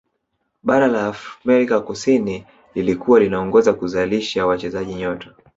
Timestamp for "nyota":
4.95-5.33